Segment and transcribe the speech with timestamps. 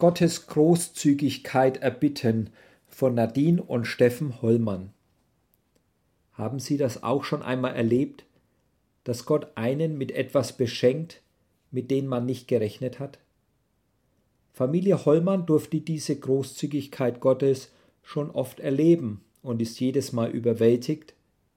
[0.00, 2.48] Gottes Großzügigkeit erbitten
[2.88, 4.94] von Nadine und Steffen Hollmann.
[6.32, 8.24] Haben Sie das auch schon einmal erlebt,
[9.04, 11.20] dass Gott einen mit etwas beschenkt,
[11.70, 13.18] mit dem man nicht gerechnet hat?
[14.54, 17.70] Familie Hollmann durfte diese Großzügigkeit Gottes
[18.02, 21.12] schon oft erleben und ist jedes Mal überwältigt,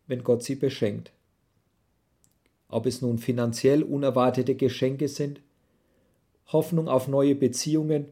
[0.08, 1.14] wenn Gott sie beschenkt.
[2.68, 5.40] Ob es nun finanziell unerwartete Geschenke sind,
[6.48, 8.08] Hoffnung auf neue Beziehungen,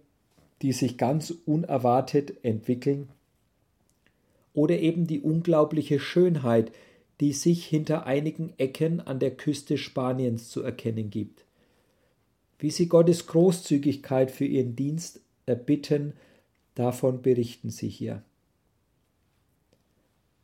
[0.62, 3.10] die sich ganz unerwartet entwickeln,
[4.54, 6.72] oder eben die unglaubliche Schönheit,
[7.20, 11.46] die sich hinter einigen Ecken an der Küste Spaniens zu erkennen gibt.
[12.60, 16.14] Wie sie Gottes Großzügigkeit für ihren Dienst erbitten,
[16.76, 18.24] davon berichten sie hier.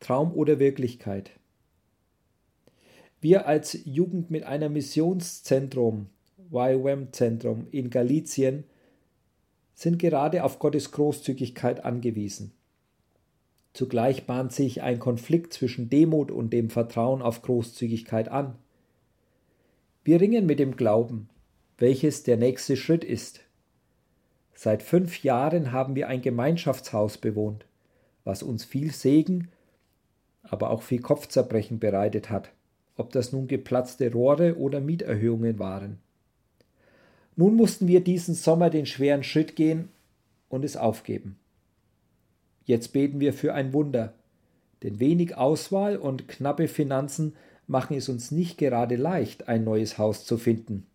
[0.00, 1.30] Traum oder Wirklichkeit?
[3.20, 6.06] Wir als Jugend mit einer Missionszentrum,
[6.50, 8.64] YWAM-Zentrum in Galizien,
[9.78, 12.52] sind gerade auf Gottes Großzügigkeit angewiesen.
[13.72, 18.56] Zugleich bahnt sich ein Konflikt zwischen Demut und dem Vertrauen auf Großzügigkeit an.
[20.02, 21.28] Wir ringen mit dem Glauben,
[21.76, 23.40] welches der nächste Schritt ist.
[24.54, 27.64] Seit fünf Jahren haben wir ein Gemeinschaftshaus bewohnt,
[28.24, 29.48] was uns viel Segen,
[30.42, 32.50] aber auch viel Kopfzerbrechen bereitet hat
[32.98, 36.00] ob das nun geplatzte Rohre oder Mieterhöhungen waren.
[37.38, 39.90] Nun mussten wir diesen Sommer den schweren Schritt gehen
[40.48, 41.38] und es aufgeben.
[42.64, 44.14] Jetzt beten wir für ein Wunder,
[44.82, 47.36] denn wenig Auswahl und knappe Finanzen
[47.68, 50.88] machen es uns nicht gerade leicht, ein neues Haus zu finden.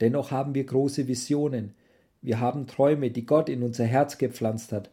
[0.00, 1.74] Dennoch haben wir große Visionen,
[2.22, 4.90] wir haben Träume, die Gott in unser Herz gepflanzt hat,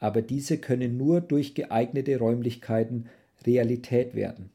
[0.00, 3.08] aber diese können nur durch geeignete Räumlichkeiten
[3.46, 4.50] Realität werden.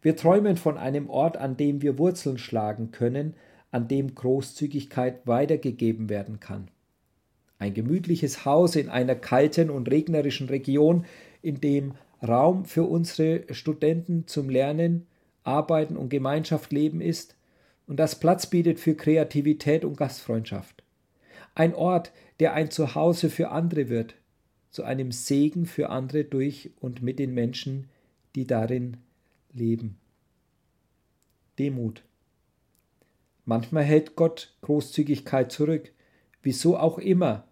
[0.00, 3.34] Wir träumen von einem Ort, an dem wir Wurzeln schlagen können,
[3.72, 6.68] an dem Großzügigkeit weitergegeben werden kann.
[7.58, 11.04] Ein gemütliches Haus in einer kalten und regnerischen Region,
[11.42, 11.94] in dem
[12.26, 15.06] Raum für unsere Studenten zum Lernen,
[15.42, 17.34] Arbeiten und Gemeinschaft leben ist
[17.86, 20.84] und das Platz bietet für Kreativität und Gastfreundschaft.
[21.54, 24.14] Ein Ort, der ein Zuhause für andere wird,
[24.70, 27.88] zu einem Segen für andere durch und mit den Menschen,
[28.34, 28.98] die darin
[29.52, 29.98] leben.
[31.58, 32.02] Demut.
[33.44, 35.92] Manchmal hält Gott Großzügigkeit zurück,
[36.42, 37.44] wieso auch immer,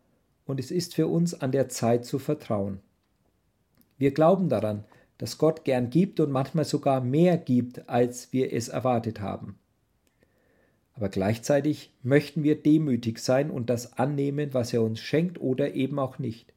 [0.47, 2.81] und es ist für uns an der Zeit zu vertrauen.
[3.99, 4.85] Wir glauben daran,
[5.19, 9.59] dass Gott gern gibt und manchmal sogar mehr gibt, als wir es erwartet haben.
[10.95, 15.99] Aber gleichzeitig möchten wir demütig sein und das annehmen, was er uns schenkt oder eben
[15.99, 16.53] auch nicht.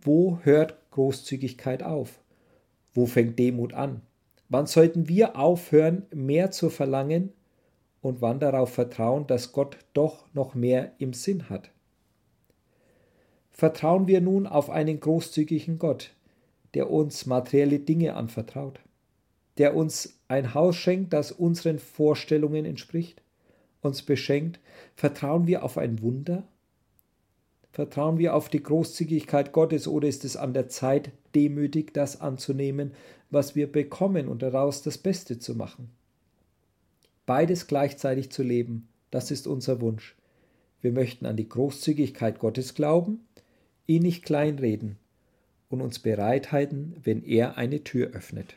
[0.00, 2.20] Wo hört Großzügigkeit auf?
[2.92, 4.02] Wo fängt Demut an?
[4.48, 7.32] Wann sollten wir aufhören, mehr zu verlangen
[8.02, 11.70] und wann darauf vertrauen, dass Gott doch noch mehr im Sinn hat?
[13.50, 16.12] Vertrauen wir nun auf einen großzügigen Gott,
[16.74, 18.80] der uns materielle Dinge anvertraut,
[19.58, 23.20] der uns ein Haus schenkt, das unseren Vorstellungen entspricht,
[23.82, 24.60] uns beschenkt,
[24.94, 26.44] vertrauen wir auf ein Wunder?
[27.72, 32.92] Vertrauen wir auf die Großzügigkeit Gottes oder ist es an der Zeit, demütig das anzunehmen,
[33.30, 35.90] was wir bekommen und daraus das Beste zu machen?
[37.30, 40.16] Beides gleichzeitig zu leben, das ist unser Wunsch.
[40.80, 43.20] Wir möchten an die Großzügigkeit Gottes glauben,
[43.86, 44.96] ihn nicht kleinreden
[45.68, 48.56] und uns bereithalten, wenn er eine Tür öffnet.